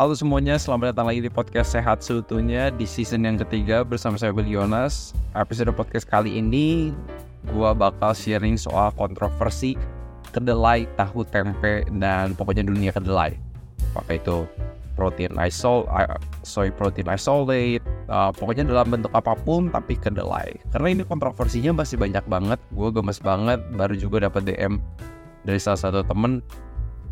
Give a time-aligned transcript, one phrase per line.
[0.00, 4.32] Halo semuanya, selamat datang lagi di podcast Sehat Seutuhnya di season yang ketiga bersama saya
[4.32, 5.12] Billy Yonas.
[5.36, 6.96] Episode podcast kali ini
[7.52, 9.76] gua bakal sharing soal kontroversi
[10.32, 13.36] kedelai, tahu, tempe, dan pokoknya dunia kedelai.
[13.92, 14.48] Apakah itu
[14.96, 15.84] protein isol,
[16.48, 20.56] soy protein isolate, uh, pokoknya dalam bentuk apa pun tapi kedelai.
[20.72, 24.80] Karena ini kontroversinya masih banyak banget, gue gemes banget, baru juga dapat DM
[25.44, 26.40] dari salah satu temen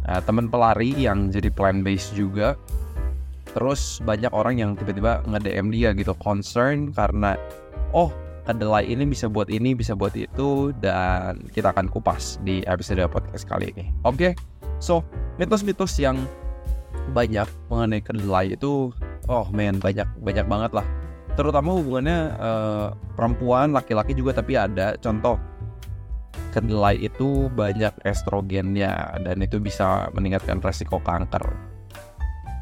[0.09, 2.57] uh, temen pelari yang jadi plant based juga.
[3.53, 7.37] Terus banyak orang yang tiba-tiba nge-DM dia gitu concern karena
[7.93, 8.13] oh
[8.49, 13.45] kedelai ini bisa buat ini bisa buat itu dan kita akan kupas di episode podcast
[13.45, 13.93] kali ini.
[14.09, 14.33] Oke okay?
[14.81, 15.05] so
[15.37, 16.17] mitos-mitos yang
[17.13, 18.93] banyak mengenai kedelai itu
[19.29, 20.87] oh men banyak banyak banget lah.
[21.37, 24.99] Terutama hubungannya uh, perempuan laki-laki juga tapi ada.
[24.99, 25.39] Contoh
[26.51, 31.45] kedelai itu banyak estrogennya dan itu bisa meningkatkan resiko kanker.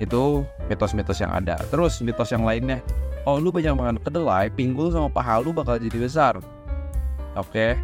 [0.02, 1.56] Itu mitos-mitos yang ada.
[1.72, 2.84] Terus mitos yang lainnya
[3.26, 6.34] oh lu banyak makan kedelai pinggul sama paha lu bakal jadi besar.
[7.34, 7.74] Oke.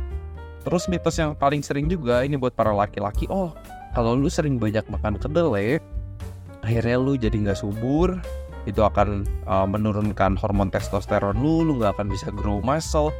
[0.62, 3.50] Terus mitos yang paling sering juga ini buat para laki-laki oh
[3.96, 5.82] kalau lu sering banyak makan kedelai
[6.62, 8.20] akhirnya lu jadi nggak subur.
[8.62, 13.10] Itu akan uh, menurunkan hormon testosteron lu lu nggak akan bisa grow muscle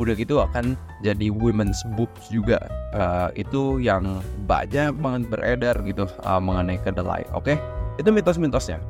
[0.00, 2.62] udah gitu akan jadi women's boobs juga
[2.96, 7.56] uh, itu yang banyak banget beredar gitu uh, mengenai kedelai oke okay?
[8.00, 8.80] Itu mitos-mitosnya.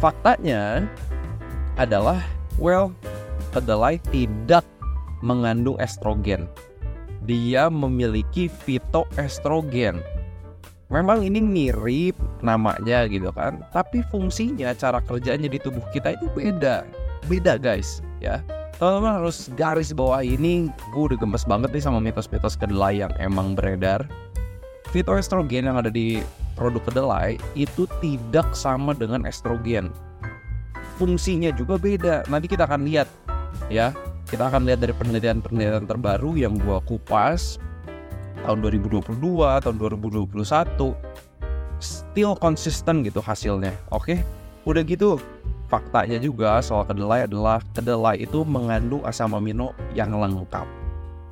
[0.00, 0.86] Faktanya
[1.76, 2.22] adalah,
[2.56, 2.94] well,
[3.52, 4.64] kedelai tidak
[5.20, 6.46] mengandung estrogen.
[7.26, 10.00] Dia memiliki fitoestrogen.
[10.88, 16.88] Memang ini mirip namanya gitu kan, tapi fungsinya, cara kerjanya di tubuh kita itu beda.
[17.28, 18.40] Beda guys, ya.
[18.78, 23.58] Teman-teman harus garis bawah ini, gue udah gemes banget nih sama mitos-mitos kedelai yang emang
[23.58, 24.06] beredar.
[24.94, 26.22] Fitoestrogen yang ada di
[26.54, 29.90] produk kedelai itu tidak sama dengan estrogen.
[30.94, 32.22] Fungsinya juga beda.
[32.30, 33.10] Nanti kita akan lihat
[33.66, 33.90] ya.
[34.30, 37.58] Kita akan lihat dari penelitian-penelitian terbaru yang gua kupas
[38.46, 39.10] tahun 2022,
[39.58, 40.94] tahun 2021
[41.82, 43.74] still konsisten gitu hasilnya.
[43.90, 44.22] Oke.
[44.62, 45.18] Udah gitu
[45.68, 50.64] faktanya juga soal kedelai adalah kedelai itu mengandung asam amino yang lengkap.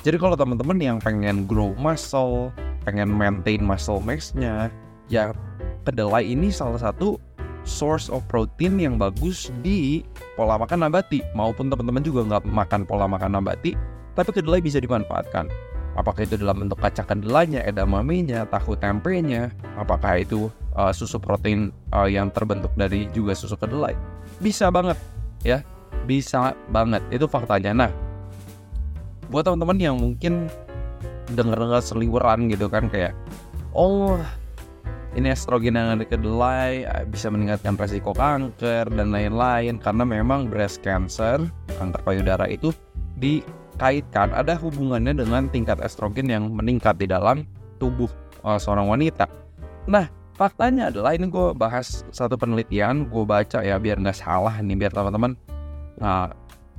[0.05, 2.53] Jadi kalau teman-teman yang pengen grow muscle,
[2.87, 4.71] pengen maintain muscle mass-nya,
[5.11, 5.35] ya
[5.83, 7.19] kedelai ini salah satu
[7.67, 10.07] source of protein yang bagus di
[10.39, 11.25] pola makan nabati.
[11.35, 13.75] Maupun teman-teman juga nggak makan pola makan nabati
[14.15, 15.51] tapi kedelai bisa dimanfaatkan.
[15.97, 19.49] Apakah itu dalam bentuk kacang kedelainya edamamenya tahu tempenya?
[19.81, 23.97] Apakah itu uh, susu protein uh, yang terbentuk dari juga susu kedelai
[24.41, 24.99] bisa banget.
[25.43, 25.63] Ya
[26.07, 27.03] bisa banget.
[27.11, 27.87] Itu faktanya.
[27.87, 27.91] Nah
[29.27, 30.47] buat teman-teman yang mungkin
[31.35, 33.11] dengar-dengar seliweran gitu kan kayak
[33.75, 34.15] oh
[35.19, 39.81] ini estrogen yang ada kedelai eh, bisa meningkatkan resiko kanker dan lain-lain.
[39.81, 41.41] Karena memang breast cancer
[41.81, 42.71] kanker payudara itu
[43.17, 47.49] dikaitkan ada hubungannya dengan tingkat estrogen yang meningkat di dalam
[47.81, 48.09] tubuh
[48.45, 49.25] uh, seorang wanita.
[49.89, 50.05] Nah
[50.37, 54.93] faktanya adalah ini gue bahas satu penelitian gue baca ya biar nggak salah nih biar
[54.93, 55.33] teman-teman
[56.05, 56.29] uh,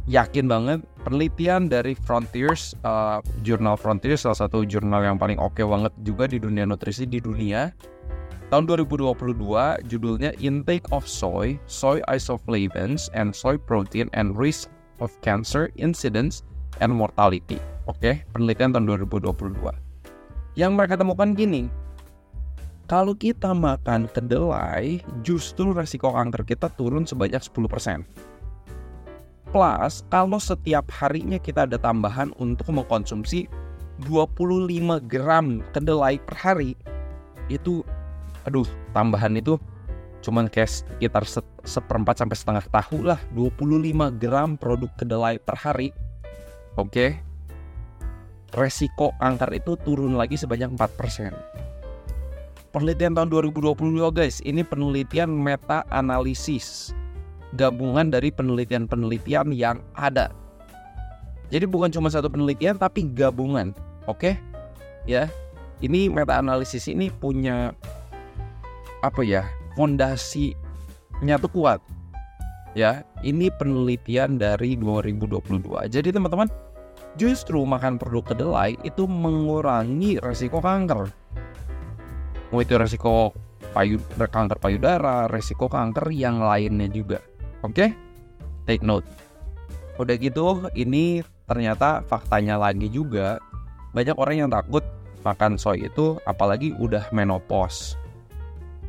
[0.06, 5.66] yakin banget penelitian dari Frontiers uh, jurnal Frontiers salah satu jurnal yang paling oke okay
[5.66, 7.74] banget juga di dunia nutrisi di dunia
[8.48, 9.12] Tahun 2022
[9.92, 14.72] judulnya Intake of Soy, Soy Isoflavins and Soy Protein and Risk
[15.04, 16.48] of Cancer Incidence
[16.80, 17.60] and Mortality.
[17.92, 19.52] Oke, penelitian tahun 2022.
[20.56, 21.68] Yang mereka temukan gini,
[22.88, 28.08] kalau kita makan kedelai, justru resiko kanker kita turun sebanyak 10%.
[29.52, 33.52] Plus, kalau setiap harinya kita ada tambahan untuk mengkonsumsi
[34.08, 36.80] 25 gram kedelai per hari,
[37.52, 37.84] itu
[38.48, 39.60] aduh tambahan itu
[40.24, 45.92] cuman kayak sekitar se seperempat sampai setengah tahu lah 25 gram produk kedelai per hari
[46.80, 47.20] oke okay?
[48.56, 51.67] resiko kanker itu turun lagi sebanyak 4%
[52.78, 53.74] penelitian tahun 2022
[54.14, 56.94] guys ini penelitian meta analisis
[57.58, 60.30] gabungan dari penelitian-penelitian yang ada.
[61.50, 63.74] Jadi bukan cuma satu penelitian tapi gabungan
[64.06, 64.22] oke?
[64.22, 64.36] Okay?
[65.10, 65.26] ya
[65.82, 67.74] ini meta analisis ini punya
[69.02, 71.82] apa ya fondasinya tuh kuat.
[72.78, 76.46] Ya ini penelitian dari 2022 jadi teman-teman
[77.18, 81.10] justru makan produk kedelai itu mengurangi resiko kanker
[82.52, 83.36] mau itu resiko
[83.76, 87.20] payu kanker payudara resiko kanker yang lainnya juga.
[87.62, 87.74] Oke?
[87.74, 87.90] Okay?
[88.68, 89.08] take note.
[89.98, 93.40] Udah gitu ini ternyata faktanya lagi juga.
[93.96, 94.84] Banyak orang yang takut
[95.24, 97.96] makan soy itu apalagi udah menopause.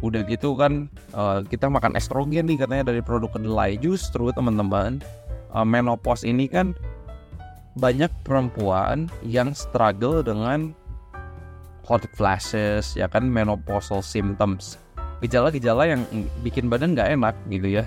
[0.04, 3.78] Udah gitu kan uh, kita makan estrogen nih katanya dari produk kedelai.
[3.80, 5.00] Justru teman-teman
[5.54, 6.76] uh, menopause ini kan
[7.78, 10.74] banyak perempuan yang struggle dengan
[11.88, 14.76] hot flashes ya kan menopausal symptoms
[15.24, 16.04] gejala-gejala yang
[16.44, 17.84] bikin badan nggak enak gitu ya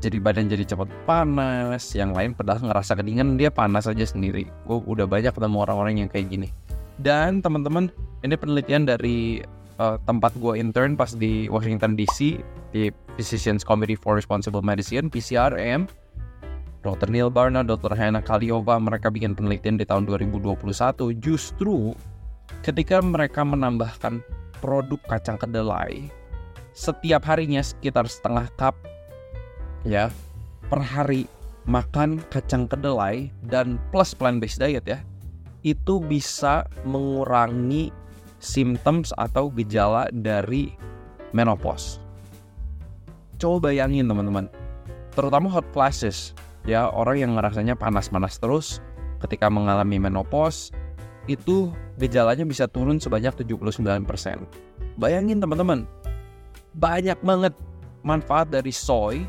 [0.00, 4.78] jadi badan jadi cepat panas yang lain padahal ngerasa kedinginan dia panas aja sendiri gue
[4.88, 6.48] udah banyak ketemu orang-orang yang kayak gini
[6.96, 7.92] dan teman-teman
[8.24, 9.44] ini penelitian dari
[9.76, 12.40] uh, tempat gue intern pas di Washington DC
[12.72, 12.88] di
[13.20, 15.84] Physicians Committee for Responsible Medicine PCRM
[16.82, 17.14] Dr.
[17.14, 17.94] Neil Barna, Dr.
[17.94, 20.66] Hannah Kaliova mereka bikin penelitian di tahun 2021
[21.22, 21.94] justru
[22.60, 24.20] ketika mereka menambahkan
[24.60, 26.12] produk kacang kedelai
[26.76, 28.76] setiap harinya sekitar setengah cup
[29.88, 30.12] ya
[30.68, 31.24] per hari
[31.64, 35.00] makan kacang kedelai dan plus plant based diet ya
[35.62, 37.94] itu bisa mengurangi
[38.42, 40.74] symptoms atau gejala dari
[41.30, 42.02] menopause.
[43.38, 44.50] Coba bayangin teman-teman,
[45.14, 46.34] terutama hot flashes,
[46.66, 48.82] ya orang yang ngerasanya panas-panas terus
[49.22, 50.74] ketika mengalami menopause,
[51.30, 54.06] itu gejalanya bisa turun sebanyak 79%.
[54.98, 55.86] Bayangin teman-teman,
[56.74, 57.54] banyak banget
[58.02, 59.22] manfaat dari soy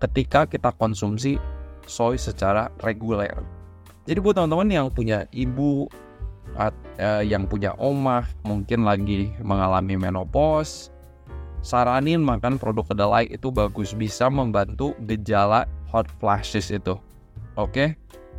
[0.00, 1.36] ketika kita konsumsi
[1.84, 3.38] soy secara reguler.
[4.08, 5.88] Jadi buat teman-teman yang punya ibu
[6.56, 10.88] uh, yang punya omah mungkin lagi mengalami menopause
[11.60, 16.96] saranin makan produk kedelai itu bagus bisa membantu gejala hot flashes itu
[17.58, 17.88] oke okay?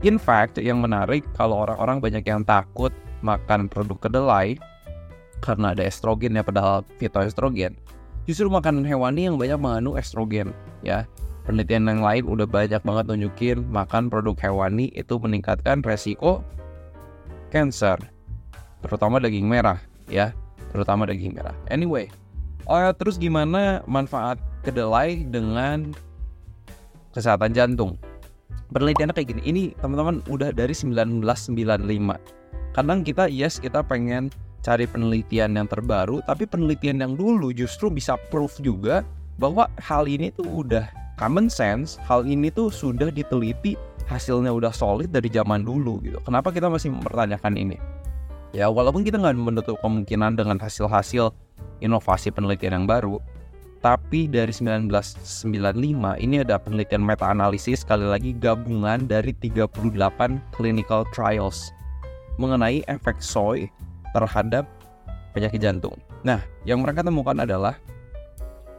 [0.04, 4.56] In fact yang menarik kalau orang-orang banyak yang takut makan produk kedelai
[5.44, 7.76] karena ada estrogen ya padahal fitoestrogen
[8.30, 10.54] justru makanan hewani yang banyak mengandung estrogen
[10.86, 11.10] ya.
[11.50, 16.46] Penelitian yang lain udah banyak banget nunjukin makan produk hewani itu meningkatkan resiko
[17.50, 17.98] cancer
[18.86, 20.30] terutama daging merah ya
[20.70, 21.58] terutama daging merah.
[21.74, 22.14] Anyway
[22.70, 25.90] oh, terus gimana manfaat kedelai dengan
[27.18, 27.98] kesehatan jantung
[28.74, 31.26] penelitiannya kayak gini ini teman-teman udah dari 1995
[32.74, 34.30] kadang kita yes kita pengen
[34.62, 39.02] cari penelitian yang terbaru tapi penelitian yang dulu justru bisa proof juga
[39.40, 40.86] bahwa hal ini tuh udah
[41.16, 43.80] common sense hal ini tuh sudah diteliti
[44.10, 46.18] hasilnya udah solid dari zaman dulu gitu.
[46.26, 47.78] Kenapa kita masih mempertanyakan ini?
[48.50, 51.30] Ya walaupun kita nggak menutup kemungkinan dengan hasil-hasil
[51.86, 53.22] inovasi penelitian yang baru,
[53.80, 55.48] tapi dari 1995
[56.20, 59.72] ini ada penelitian meta-analisis sekali lagi gabungan dari 38
[60.52, 61.72] clinical trials
[62.36, 63.72] mengenai efek soy
[64.12, 64.68] terhadap
[65.32, 65.96] penyakit jantung.
[66.24, 67.80] Nah, yang mereka temukan adalah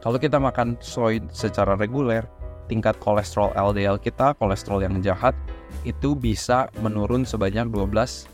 [0.01, 2.25] kalau kita makan soy secara reguler,
[2.65, 5.37] tingkat kolesterol LDL kita, kolesterol yang jahat,
[5.85, 8.33] itu bisa menurun sebanyak 12,9%.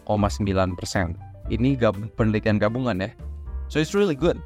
[1.47, 3.11] Ini gab penelitian gabungan ya.
[3.67, 4.39] So it's really good.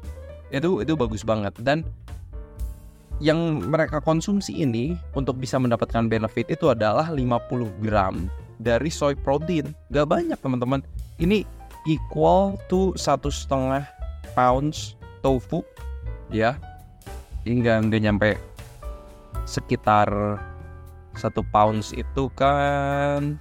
[0.52, 1.82] Itu itu bagus banget dan
[3.22, 8.26] yang mereka konsumsi ini untuk bisa mendapatkan benefit itu adalah 50 gram
[8.60, 9.72] dari soy protein.
[9.94, 10.82] Gak banyak teman-teman.
[11.22, 11.46] Ini
[11.86, 13.86] equal to satu setengah
[14.34, 15.62] pounds tofu
[16.34, 16.58] ya.
[17.42, 18.30] Hingga nggak nyampe
[19.46, 20.38] sekitar
[21.18, 23.36] satu pounds itu kan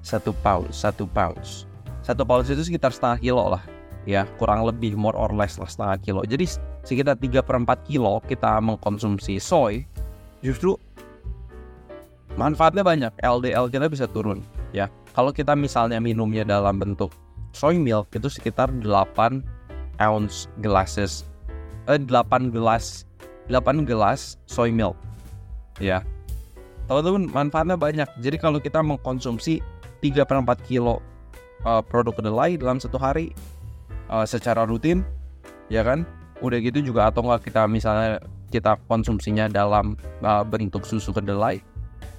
[0.00, 1.66] satu pounds satu pounds
[2.06, 3.62] satu pounds itu sekitar setengah kilo lah
[4.08, 6.48] ya kurang lebih more or less lah setengah kilo jadi
[6.86, 9.84] sekitar 3 per 4 kilo kita mengkonsumsi soy
[10.40, 10.76] justru
[12.40, 14.40] manfaatnya banyak LDL kita bisa turun
[14.72, 17.12] ya kalau kita misalnya minumnya dalam bentuk
[17.52, 19.44] soy milk itu sekitar 8
[20.00, 21.28] ounce glasses
[21.90, 23.04] eh, 8 gelas
[23.50, 24.94] 8 gelas soy milk.
[25.82, 26.06] Ya.
[26.86, 28.08] Teman-teman, manfaatnya banyak.
[28.22, 29.58] Jadi kalau kita mengkonsumsi
[30.00, 31.02] 3 per 4 kilo
[31.66, 33.34] uh, produk kedelai dalam satu hari
[34.10, 35.06] uh, secara rutin,
[35.72, 36.04] ya kan?
[36.42, 38.18] Udah gitu juga atau enggak kita misalnya
[38.50, 39.94] kita konsumsinya dalam
[40.26, 41.62] uh, bentuk susu kedelai,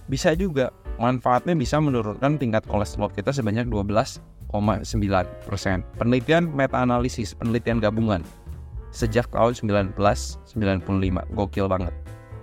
[0.07, 4.55] bisa juga manfaatnya bisa menurunkan tingkat kolesterol kita sebanyak 12,9%.
[5.99, 8.23] Penelitian meta-analisis, penelitian gabungan
[8.91, 10.47] sejak tahun 1995.
[11.35, 11.93] Gokil banget.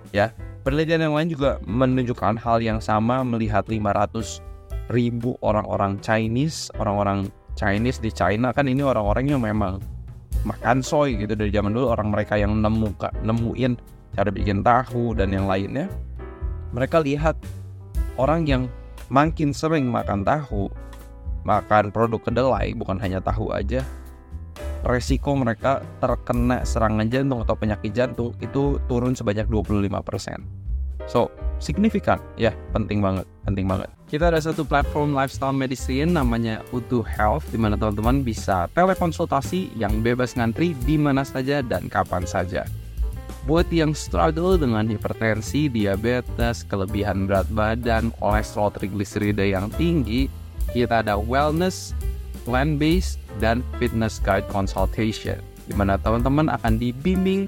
[0.09, 0.33] Ya,
[0.65, 4.41] penelitian yang lain juga menunjukkan hal yang sama melihat 500
[4.89, 7.29] ribu orang-orang Chinese, orang-orang
[7.59, 9.83] Chinese di China kan ini orang-orang yang memang
[10.47, 12.95] makan soy gitu dari zaman dulu orang mereka yang nemu
[13.27, 13.73] nemuin
[14.15, 15.91] cara bikin tahu dan yang lainnya.
[16.71, 17.35] Mereka lihat
[18.15, 18.63] orang yang
[19.11, 20.71] makin sering makan tahu,
[21.43, 23.83] makan produk kedelai bukan hanya tahu aja,
[24.85, 30.58] resiko mereka terkena serangan jantung atau penyakit jantung itu turun sebanyak 25%.
[31.09, 32.21] So, signifikan.
[32.37, 33.89] Ya, penting banget, penting banget.
[34.09, 40.05] Kita ada satu platform lifestyle medicine namanya Utuh Health di mana teman-teman bisa telekonsultasi yang
[40.05, 42.65] bebas ngantri di mana saja dan kapan saja.
[43.49, 50.29] Buat yang struggle dengan hipertensi, diabetes, kelebihan berat badan, kolesterol trigliserida yang tinggi,
[50.69, 51.97] kita ada wellness,
[52.45, 57.45] plan-based, dan fitness guide consultation di mana teman-teman akan dibimbing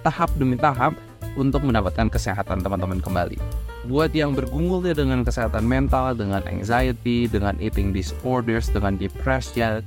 [0.00, 0.96] tahap demi tahap
[1.34, 3.38] untuk mendapatkan kesehatan teman-teman kembali
[3.84, 9.84] buat yang bergumul ya dengan kesehatan mental, dengan anxiety, dengan eating disorders, dengan depression,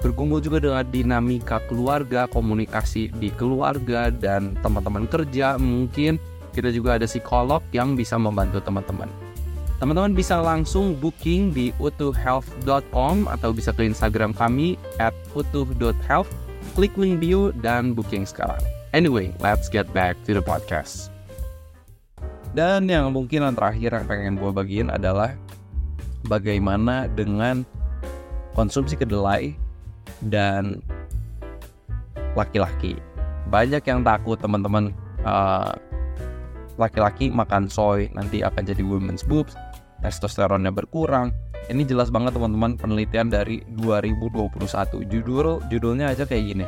[0.00, 6.16] bergumul juga dengan dinamika keluarga, komunikasi di keluarga dan teman-teman kerja mungkin
[6.56, 9.08] kita juga ada psikolog yang bisa membantu teman-teman.
[9.76, 16.32] Teman-teman bisa langsung booking di utuhhealth.com atau bisa ke Instagram kami at utuh.health,
[16.72, 18.75] klik link bio dan booking sekarang.
[18.96, 21.12] Anyway, let's get back to the podcast.
[22.56, 25.36] Dan yang mungkin yang terakhir yang pengen gue bagiin adalah
[26.32, 27.60] bagaimana dengan
[28.56, 29.52] konsumsi kedelai
[30.32, 30.80] dan
[32.32, 32.96] laki-laki.
[33.52, 34.96] Banyak yang takut teman-teman
[35.28, 35.76] uh,
[36.80, 39.52] laki-laki makan soy nanti akan jadi women's boobs,
[40.00, 41.36] testosteronnya berkurang.
[41.68, 45.04] Ini jelas banget teman-teman penelitian dari 2021.
[45.04, 46.64] Judul judulnya aja kayak gini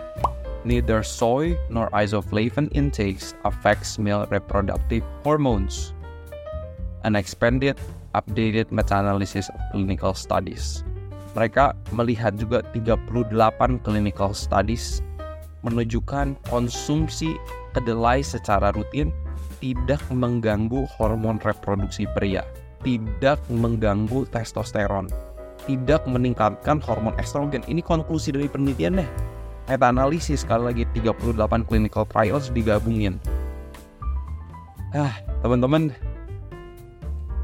[0.68, 5.96] neither soy nor isoflavone intakes affects male reproductive hormones.
[7.08, 7.80] An expanded,
[8.12, 10.84] updated meta-analysis of clinical studies.
[11.32, 13.32] Mereka melihat juga 38
[13.80, 15.00] clinical studies
[15.64, 17.40] menunjukkan konsumsi
[17.72, 19.08] kedelai secara rutin
[19.64, 22.44] tidak mengganggu hormon reproduksi pria,
[22.84, 25.08] tidak mengganggu testosteron,
[25.66, 27.64] tidak meningkatkan hormon estrogen.
[27.66, 29.10] Ini konklusi dari penelitian deh
[29.68, 31.36] meta analisis sekali lagi 38
[31.68, 33.20] clinical trials digabungin.
[34.96, 35.12] Ah
[35.44, 35.92] teman-teman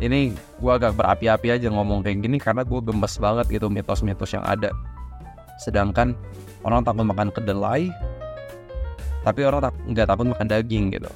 [0.00, 4.43] ini gue agak berapi-api aja ngomong kayak gini karena gue gemes banget gitu mitos-mitos yang
[4.49, 4.73] ada.
[5.61, 6.16] Sedangkan
[6.64, 7.93] orang takut makan kedelai
[9.25, 11.12] tapi orang tak, nggak takut makan daging gitu.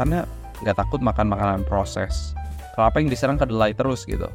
[0.00, 0.24] Karena
[0.64, 2.32] nggak takut makan makanan proses.
[2.72, 4.26] Kenapa yang diserang kedelai terus gitu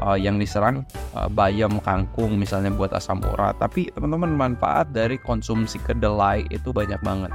[0.00, 0.84] uh, yang diserang
[1.16, 3.56] uh, bayam kangkung misalnya buat asam urat.
[3.56, 7.32] Tapi teman-teman manfaat dari konsumsi kedelai itu banyak banget.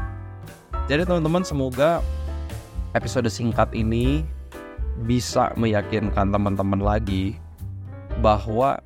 [0.86, 2.04] Jadi teman-teman semoga
[2.94, 4.22] episode singkat ini
[5.10, 7.40] bisa meyakinkan teman-teman lagi
[8.22, 8.78] bahwa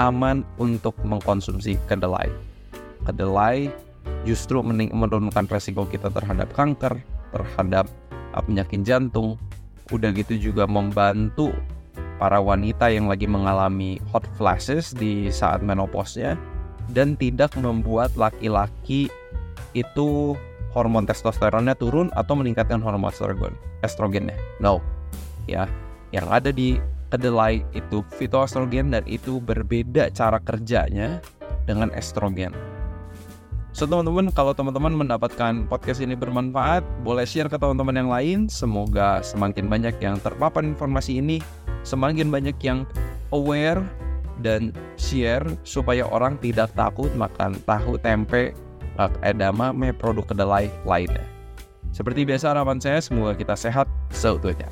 [0.00, 2.32] aman untuk mengkonsumsi kedelai.
[3.04, 3.68] Kedelai
[4.24, 6.96] justru menurunkan resiko kita terhadap kanker
[7.34, 7.90] terhadap
[8.32, 9.36] uh, penyakit jantung.
[9.92, 11.52] Udah gitu juga membantu
[12.24, 16.40] para wanita yang lagi mengalami hot flashes di saat menopause-nya
[16.96, 19.12] dan tidak membuat laki-laki
[19.76, 20.32] itu
[20.72, 23.52] hormon testosteronnya turun atau meningkatkan hormon estrogen
[23.84, 24.40] estrogennya.
[24.56, 24.80] No.
[25.44, 25.68] Ya,
[26.16, 26.80] yang ada di
[27.12, 31.20] kedelai itu fitoestrogen dan itu berbeda cara kerjanya
[31.68, 32.56] dengan estrogen.
[33.76, 38.38] So teman-teman, kalau teman-teman mendapatkan podcast ini bermanfaat, boleh share ke teman-teman yang lain.
[38.48, 41.42] Semoga semakin banyak yang terpapar informasi ini,
[41.84, 42.88] semakin banyak yang
[43.30, 43.84] aware
[44.42, 48.50] dan share supaya orang tidak takut makan tahu tempe,
[49.22, 51.22] edamame, produk kedelai lainnya.
[51.94, 54.66] Seperti biasa harapan saya semoga kita sehat seutuhnya.